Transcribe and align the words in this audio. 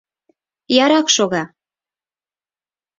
—Ярак 0.83 1.07
шога! 1.15 1.43